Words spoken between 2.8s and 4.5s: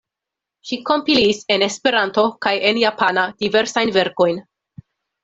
japana diversajn verkojn.